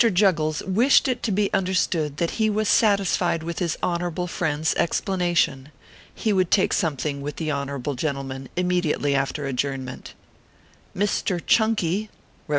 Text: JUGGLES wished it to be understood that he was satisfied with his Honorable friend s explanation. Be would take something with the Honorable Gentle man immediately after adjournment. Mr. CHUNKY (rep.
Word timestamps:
JUGGLES 0.03 0.63
wished 0.63 1.07
it 1.07 1.21
to 1.21 1.31
be 1.31 1.53
understood 1.53 2.17
that 2.17 2.31
he 2.41 2.49
was 2.49 2.67
satisfied 2.67 3.43
with 3.43 3.59
his 3.59 3.77
Honorable 3.83 4.25
friend 4.25 4.61
s 4.61 4.73
explanation. 4.75 5.69
Be 6.23 6.33
would 6.33 6.49
take 6.49 6.73
something 6.73 7.21
with 7.21 7.35
the 7.35 7.51
Honorable 7.51 7.93
Gentle 7.93 8.23
man 8.23 8.49
immediately 8.55 9.13
after 9.13 9.45
adjournment. 9.45 10.15
Mr. 10.97 11.39
CHUNKY 11.45 12.09
(rep. 12.09 12.19